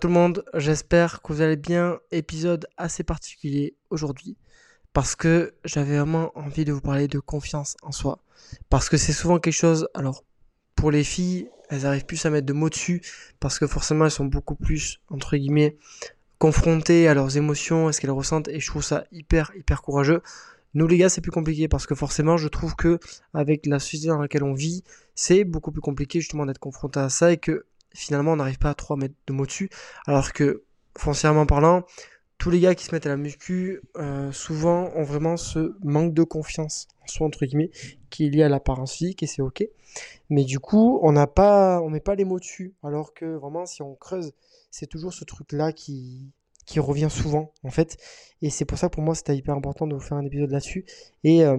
[0.00, 2.00] Tout le monde, j'espère que vous allez bien.
[2.10, 4.36] Épisode assez particulier aujourd'hui
[4.92, 8.18] parce que j'avais vraiment envie de vous parler de confiance en soi.
[8.70, 10.24] Parce que c'est souvent quelque chose, alors
[10.74, 13.02] pour les filles, elles arrivent plus à mettre de mots dessus
[13.38, 15.76] parce que forcément elles sont beaucoup plus, entre guillemets,
[16.38, 20.22] confrontées à leurs émotions, à ce qu'elles ressentent et je trouve ça hyper, hyper courageux.
[20.74, 22.98] Nous les gars, c'est plus compliqué parce que forcément, je trouve que
[23.32, 24.82] avec la société dans laquelle on vit,
[25.14, 28.70] c'est beaucoup plus compliqué justement d'être confronté à ça et que finalement on n'arrive pas
[28.70, 29.70] à trop mettre de mots dessus.
[30.06, 30.64] Alors que
[30.96, 31.84] foncièrement parlant,
[32.38, 36.12] tous les gars qui se mettent à la muscu, euh, souvent ont vraiment ce manque
[36.12, 37.70] de confiance en soi entre guillemets,
[38.10, 39.66] qui est lié à l'apparence physique et c'est ok.
[40.28, 42.74] Mais du coup, on n'a pas, on met pas les mots dessus.
[42.82, 44.32] Alors que vraiment, si on creuse,
[44.70, 46.32] c'est toujours ce truc là qui
[46.66, 47.96] qui revient souvent en fait.
[48.42, 50.84] Et c'est pour ça pour moi c'était hyper important de vous faire un épisode là-dessus.
[51.22, 51.58] Et euh,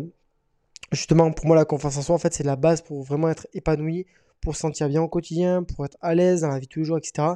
[0.92, 3.48] justement pour moi la confiance en soi en fait c'est la base pour vraiment être
[3.54, 4.06] épanoui,
[4.42, 6.80] pour se sentir bien au quotidien, pour être à l'aise dans la vie de tous
[6.80, 7.28] les jours, etc.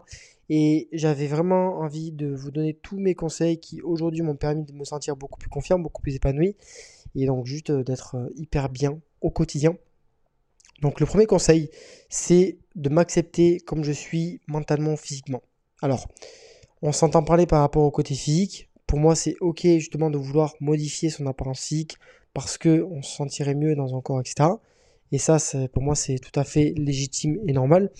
[0.49, 4.73] Et j'avais vraiment envie de vous donner tous mes conseils qui aujourd'hui m'ont permis de
[4.73, 6.55] me sentir beaucoup plus confiant, beaucoup plus épanoui.
[7.15, 9.75] Et donc juste euh, d'être euh, hyper bien au quotidien.
[10.81, 11.69] Donc le premier conseil,
[12.09, 15.41] c'est de m'accepter comme je suis mentalement, physiquement.
[15.81, 16.07] Alors,
[16.81, 18.69] on s'entend parler par rapport au côté physique.
[18.87, 21.97] Pour moi, c'est ok justement de vouloir modifier son apparence physique
[22.33, 24.49] parce que on se sentirait mieux dans un corps, etc.
[25.11, 25.37] Et ça,
[25.73, 27.91] pour moi, c'est tout à fait légitime et normal.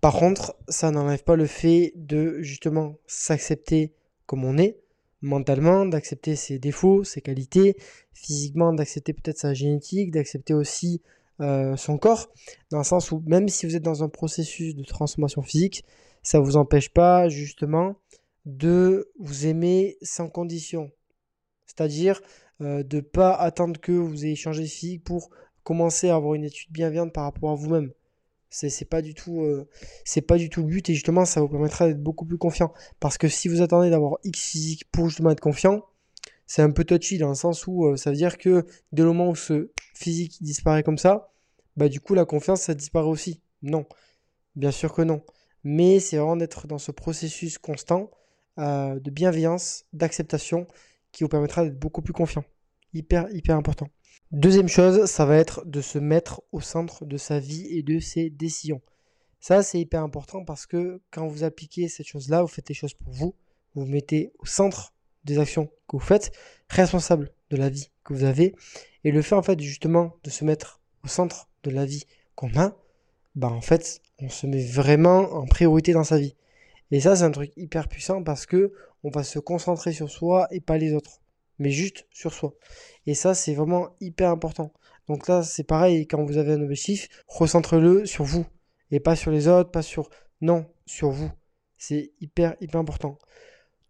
[0.00, 3.92] Par contre, ça n'enlève pas le fait de justement s'accepter
[4.26, 4.78] comme on est,
[5.22, 7.76] mentalement, d'accepter ses défauts, ses qualités,
[8.12, 11.02] physiquement, d'accepter peut-être sa génétique, d'accepter aussi
[11.40, 12.32] euh, son corps,
[12.70, 15.84] dans le sens où même si vous êtes dans un processus de transformation physique,
[16.22, 17.96] ça ne vous empêche pas justement
[18.46, 20.90] de vous aimer sans condition.
[21.66, 22.20] C'est-à-dire
[22.62, 25.30] euh, de ne pas attendre que vous ayez changé de physique pour
[25.66, 27.92] commencer à avoir une étude bienveillante par rapport à vous-même.
[28.48, 29.68] C'est pas du tout euh,
[30.04, 32.72] c'est pas du tout le but et justement ça vous permettra d'être beaucoup plus confiant
[33.00, 35.84] parce que si vous attendez d'avoir X physique pour justement être confiant,
[36.46, 39.08] c'est un peu touchy dans le sens où euh, ça veut dire que dès le
[39.08, 41.32] moment où ce physique disparaît comme ça,
[41.76, 43.42] bah du coup la confiance ça disparaît aussi.
[43.62, 43.84] Non.
[44.54, 45.22] Bien sûr que non.
[45.64, 48.10] Mais c'est vraiment d'être dans ce processus constant
[48.58, 50.68] euh, de bienveillance, d'acceptation,
[51.10, 52.44] qui vous permettra d'être beaucoup plus confiant.
[52.94, 53.88] Hyper, hyper important.
[54.32, 58.00] Deuxième chose, ça va être de se mettre au centre de sa vie et de
[58.00, 58.82] ses décisions.
[59.38, 62.94] Ça, c'est hyper important parce que quand vous appliquez cette chose-là, vous faites les choses
[62.94, 63.36] pour vous,
[63.74, 64.92] vous vous mettez au centre
[65.22, 66.32] des actions que vous faites,
[66.68, 68.56] responsable de la vie que vous avez.
[69.04, 72.02] Et le fait, en fait, justement, de se mettre au centre de la vie
[72.34, 72.76] qu'on a,
[73.36, 76.34] bah, en fait, on se met vraiment en priorité dans sa vie.
[76.90, 78.72] Et ça, c'est un truc hyper puissant parce que
[79.04, 81.20] on va se concentrer sur soi et pas les autres,
[81.58, 82.54] mais juste sur soi.
[83.06, 84.72] Et ça, c'est vraiment hyper important.
[85.08, 88.46] Donc là, c'est pareil, quand vous avez un objectif, recentre-le sur vous
[88.90, 90.10] et pas sur les autres, pas sur...
[90.40, 91.30] Non, sur vous.
[91.78, 93.18] C'est hyper, hyper important.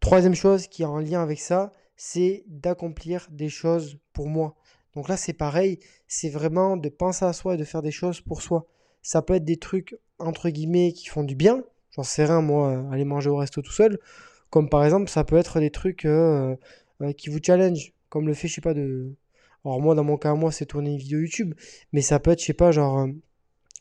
[0.00, 4.54] Troisième chose qui est en lien avec ça, c'est d'accomplir des choses pour moi.
[4.94, 8.20] Donc là, c'est pareil, c'est vraiment de penser à soi et de faire des choses
[8.20, 8.66] pour soi.
[9.02, 11.64] Ça peut être des trucs, entre guillemets, qui font du bien,
[11.96, 13.98] J'en sais rien, moi, euh, aller manger au resto tout seul.
[14.50, 16.54] Comme par exemple, ça peut être des trucs euh,
[17.02, 19.14] euh, qui vous challenge, comme le fait, je sais pas, de.
[19.64, 21.54] Alors, moi, dans mon cas, moi, c'est tourner une vidéo YouTube,
[21.92, 23.08] mais ça peut être, je sais pas, genre,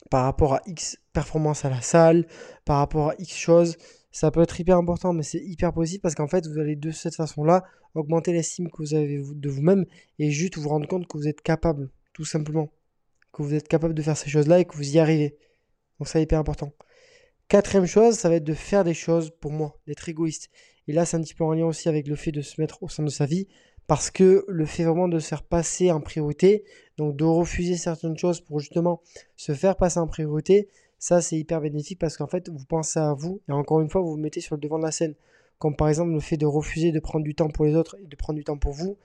[0.09, 2.27] par rapport à X performance à la salle,
[2.65, 3.77] par rapport à X choses.
[4.11, 6.91] Ça peut être hyper important, mais c'est hyper possible parce qu'en fait, vous allez de
[6.91, 7.65] cette façon-là
[7.95, 9.85] augmenter l'estime que vous avez de vous-même
[10.19, 12.69] et juste vous rendre compte que vous êtes capable, tout simplement.
[13.33, 15.37] Que vous êtes capable de faire ces choses-là et que vous y arrivez.
[15.99, 16.71] Donc, ça, hyper important.
[17.47, 20.50] Quatrième chose, ça va être de faire des choses pour moi, d'être égoïste.
[20.88, 22.81] Et là, c'est un petit peu en lien aussi avec le fait de se mettre
[22.81, 23.47] au sein de sa vie,
[23.85, 26.63] parce que le fait vraiment de se faire passer en priorité,
[26.97, 29.00] donc de refuser certaines choses pour justement
[29.35, 33.13] se faire passer en priorité, ça c'est hyper bénéfique parce qu'en fait, vous pensez à
[33.13, 35.13] vous, et encore une fois, vous vous mettez sur le devant de la scène.
[35.59, 38.08] Comme par exemple le fait de refuser de prendre du temps pour les autres et
[38.08, 38.97] de prendre du temps pour vous,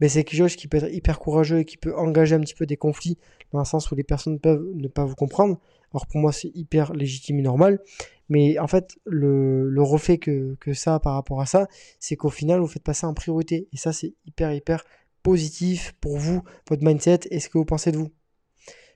[0.00, 2.54] mais c'est quelque chose qui peut être hyper courageux et qui peut engager un petit
[2.54, 3.18] peu des conflits
[3.52, 5.58] dans le sens où les personnes peuvent ne pas vous comprendre.
[5.92, 7.80] Alors pour moi c'est hyper légitime et normal,
[8.28, 11.66] mais en fait le, le reflet que, que ça par rapport à ça,
[12.00, 14.84] c'est qu'au final vous faites passer en priorité et ça c'est hyper hyper
[15.22, 18.12] positif pour vous, votre mindset et ce que vous pensez de vous.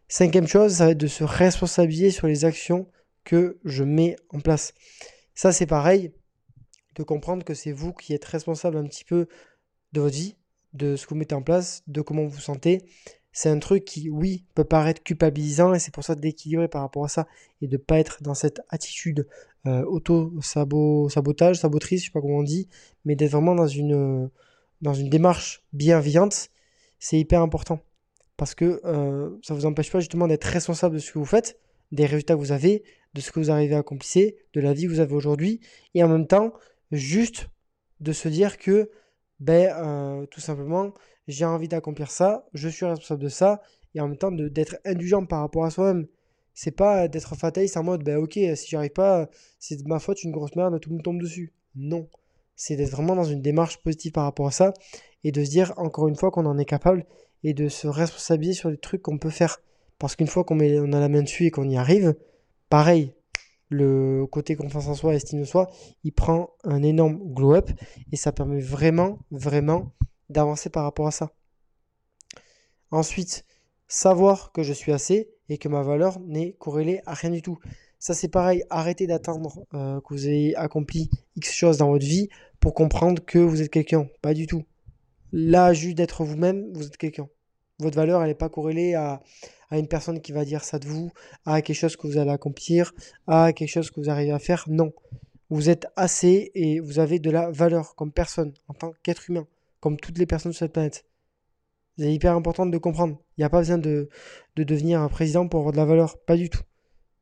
[0.08, 2.88] Cinquième chose, ça va être de se responsabiliser sur les actions
[3.24, 4.74] que je mets en place.
[5.34, 6.12] Ça c'est pareil,
[6.96, 9.28] de comprendre que c'est vous qui êtes responsable un petit peu
[9.92, 10.36] de votre vie,
[10.72, 12.84] de ce que vous mettez en place, de comment vous vous sentez.
[13.32, 17.04] C'est un truc qui, oui, peut paraître culpabilisant et c'est pour ça d'équilibrer par rapport
[17.04, 17.28] à ça
[17.62, 19.28] et de pas être dans cette attitude
[19.66, 22.68] euh, auto-sabotage, sabotrice, je sais pas comment on dit,
[23.04, 24.30] mais d'être vraiment dans une,
[24.80, 26.50] dans une démarche bienveillante,
[26.98, 27.80] c'est hyper important.
[28.36, 31.58] Parce que euh, ça vous empêche pas justement d'être responsable de ce que vous faites,
[31.92, 32.82] des résultats que vous avez,
[33.14, 35.60] de ce que vous arrivez à accomplir, de la vie que vous avez aujourd'hui,
[35.94, 36.52] et en même temps,
[36.90, 37.48] juste
[38.00, 38.90] de se dire que,
[39.40, 40.92] ben, euh, tout simplement,
[41.26, 43.62] j'ai envie d'accomplir ça, je suis responsable de ça,
[43.94, 46.06] et en même temps d'être indulgent par rapport à soi-même.
[46.54, 49.28] C'est pas d'être fataliste en mode, ben ok, si j'y arrive pas,
[49.58, 51.52] c'est de ma faute, une grosse merde, tout me tombe dessus.
[51.74, 52.08] Non.
[52.54, 54.74] C'est d'être vraiment dans une démarche positive par rapport à ça,
[55.24, 57.06] et de se dire, encore une fois, qu'on en est capable,
[57.42, 59.62] et de se responsabiliser sur les trucs qu'on peut faire.
[59.98, 62.14] Parce qu'une fois qu'on on a la main dessus et qu'on y arrive,
[62.68, 63.14] pareil,
[63.70, 65.70] le côté confiance en soi, estime de soi,
[66.04, 67.70] il prend un énorme glow-up
[68.12, 69.92] et ça permet vraiment, vraiment
[70.28, 71.32] d'avancer par rapport à ça.
[72.90, 73.44] Ensuite,
[73.86, 77.58] savoir que je suis assez et que ma valeur n'est corrélée à rien du tout.
[78.00, 82.28] Ça c'est pareil, arrêtez d'attendre euh, que vous ayez accompli X choses dans votre vie
[82.58, 84.08] pour comprendre que vous êtes quelqu'un.
[84.20, 84.64] Pas du tout.
[85.32, 87.28] Là, juste d'être vous-même, vous êtes quelqu'un.
[87.78, 89.22] Votre valeur, elle n'est pas corrélée à,
[89.70, 91.12] à une personne qui va dire ça de vous,
[91.46, 92.92] à quelque chose que vous allez accomplir,
[93.26, 94.64] à quelque chose que vous arrivez à faire.
[94.68, 94.92] Non.
[95.48, 99.46] Vous êtes assez et vous avez de la valeur comme personne, en tant qu'être humain,
[99.80, 101.04] comme toutes les personnes sur cette planète.
[101.98, 103.18] C'est hyper important de comprendre.
[103.36, 104.08] Il n'y a pas besoin de,
[104.56, 106.18] de devenir un président pour avoir de la valeur.
[106.24, 106.62] Pas du tout.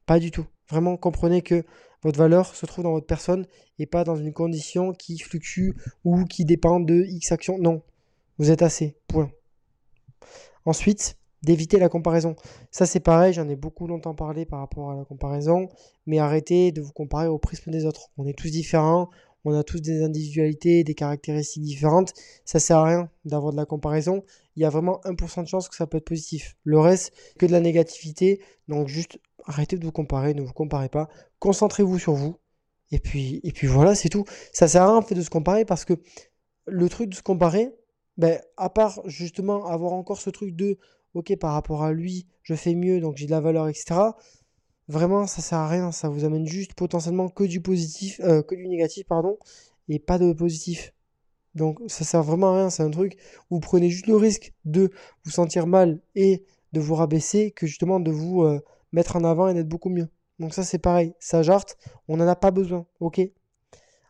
[0.07, 0.47] Pas du tout.
[0.71, 1.65] Vraiment, comprenez que
[2.03, 3.47] votre valeur se trouve dans votre personne
[3.79, 5.73] et pas dans une condition qui fluctue
[6.05, 7.59] ou qui dépend de X actions.
[7.59, 7.83] Non.
[8.39, 8.97] Vous êtes assez.
[9.09, 9.33] Point.
[10.65, 12.37] Ensuite, d'éviter la comparaison.
[12.71, 15.69] Ça c'est pareil, j'en ai beaucoup longtemps parlé par rapport à la comparaison,
[16.07, 18.11] mais arrêtez de vous comparer au prisme des autres.
[18.17, 19.09] On est tous différents,
[19.45, 22.13] on a tous des individualités, des caractéristiques différentes.
[22.45, 24.25] Ça sert à rien d'avoir de la comparaison.
[24.57, 26.57] Il y a vraiment 1% de chance que ça peut être positif.
[26.65, 28.41] Le reste, que de la négativité.
[28.69, 31.09] Donc juste arrêtez de vous comparer, ne vous comparez pas.
[31.39, 32.37] Concentrez-vous sur vous.
[32.91, 34.25] Et puis, et puis voilà, c'est tout.
[34.53, 35.95] Ça sert à rien de se comparer parce que
[36.67, 37.71] le truc de se comparer,
[38.17, 40.79] ben, à part justement avoir encore ce truc de
[41.15, 44.13] ok, par rapport à lui, je fais mieux, donc j'ai de la valeur, etc.
[44.89, 45.93] Vraiment, ça sert à rien.
[45.93, 49.39] Ça vous amène juste potentiellement que du positif, euh, que du négatif, pardon,
[49.89, 50.95] et pas de positif.
[51.55, 52.71] Donc, ça sert vraiment à rien.
[52.71, 53.19] C'est un truc
[53.51, 54.91] où vous prenez juste le risque de
[55.25, 58.61] vous sentir mal et de vous rabaisser que justement de vous euh,
[58.93, 60.09] mettre en avant et d'être beaucoup mieux.
[60.39, 61.15] Donc, ça, c'est pareil.
[61.21, 61.77] Ça jarte,
[62.09, 62.87] on n'en a pas besoin.
[63.01, 63.21] Ok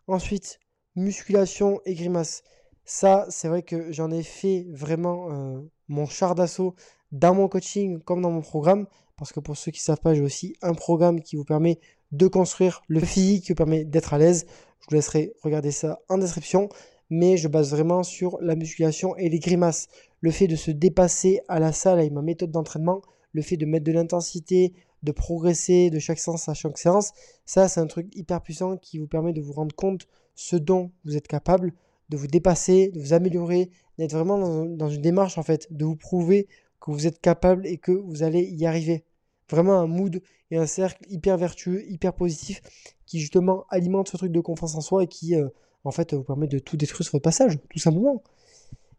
[0.07, 0.59] Ensuite,
[0.97, 2.43] musculation et grimace.
[2.91, 6.75] Ça, c'est vrai que j'en ai fait vraiment euh, mon char d'assaut
[7.13, 8.87] dans mon coaching comme dans mon programme.
[9.19, 11.81] Parce que pour ceux qui ne savent pas, j'ai aussi un programme qui vous permet
[12.13, 14.47] de construire le physique, qui vous permet d'être à l'aise.
[14.81, 16.71] Je vous laisserai regarder ça en description.
[17.11, 19.89] Mais je base vraiment sur la musculation et les grimaces.
[20.23, 23.03] Le fait de se dépasser à la salle avec ma méthode d'entraînement,
[23.35, 27.13] le fait de mettre de l'intensité, de progresser de chaque séance à chaque séance,
[27.45, 30.91] ça c'est un truc hyper puissant qui vous permet de vous rendre compte ce dont
[31.05, 31.73] vous êtes capable,
[32.09, 35.97] de vous dépasser, de vous améliorer, d'être vraiment dans, une démarche en fait, de vous
[35.97, 36.49] prouver
[36.81, 39.05] que vous êtes capable et que vous allez y arriver.
[39.51, 42.61] Vraiment un mood et un cercle hyper vertueux, hyper positif,
[43.07, 45.49] qui justement alimente ce truc de confiance en soi et qui euh,
[45.85, 48.23] en fait vous permet de tout détruire sur votre passage, tout simplement.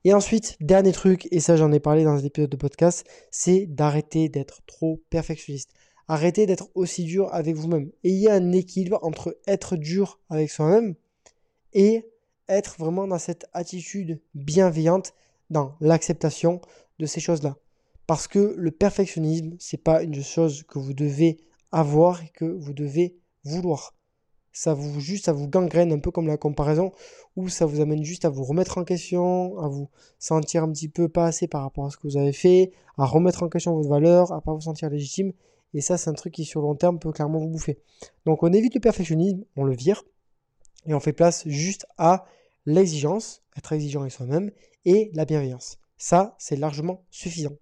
[0.06, 3.66] Et ensuite, dernier truc, et ça j'en ai parlé dans un épisode de podcast, c'est
[3.66, 5.72] d'arrêter d'être trop perfectionniste.
[6.08, 7.92] Arrêtez d'être aussi dur avec vous-même.
[8.04, 10.96] Ayez un équilibre entre être dur avec soi-même
[11.74, 12.10] et
[12.50, 15.14] être vraiment dans cette attitude bienveillante,
[15.50, 16.62] dans l'acceptation
[17.00, 17.56] de ces choses-là.
[18.07, 21.38] Parce que le perfectionnisme, c'est pas une chose que vous devez
[21.71, 23.94] avoir et que vous devez vouloir.
[24.52, 26.92] Ça vous juste, ça vous gangrène un peu comme la comparaison,
[27.35, 30.90] où ça vous amène juste à vous remettre en question, à vous sentir un petit
[30.90, 33.76] peu pas assez par rapport à ce que vous avez fait, à remettre en question
[33.76, 35.33] votre valeur, à pas vous sentir légitime.
[35.76, 37.80] Et ça, c'est un truc qui sur long terme peut clairement vous bouffer.
[38.26, 40.04] Donc on évite le perfectionnisme, on le vire,
[40.88, 42.26] et on fait place juste à
[42.69, 44.52] l'exigence, être exigeant avec soi-même,
[44.85, 45.80] et la bienveillance.
[45.97, 47.57] Ça, c'est largement suffisant.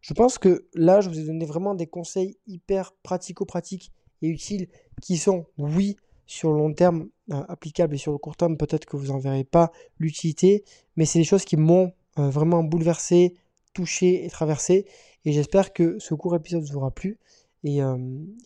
[0.00, 3.92] Je pense que là, je vous ai donné vraiment des conseils hyper pratico-pratiques
[4.22, 4.68] et utiles
[5.00, 8.86] qui sont, oui, sur le long terme euh, applicables et sur le court terme, peut-être
[8.86, 10.64] que vous n'en verrez pas l'utilité,
[10.96, 13.34] mais c'est des choses qui m'ont euh, vraiment bouleversé,
[13.72, 14.86] touché et traversé.
[15.24, 17.18] Et j'espère que ce court épisode vous aura plu.
[17.64, 17.96] Et, euh,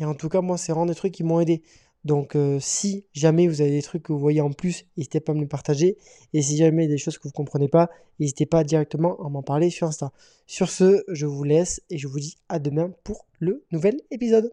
[0.01, 1.63] et en tout cas, moi, c'est vraiment des trucs qui m'ont aidé.
[2.05, 5.33] Donc euh, si jamais vous avez des trucs que vous voyez en plus, n'hésitez pas
[5.33, 5.97] à me les partager.
[6.33, 8.65] Et si jamais il y a des choses que vous ne comprenez pas, n'hésitez pas
[8.65, 10.13] directement à m'en parler sur Insta.
[10.47, 14.53] Sur ce, je vous laisse et je vous dis à demain pour le nouvel épisode.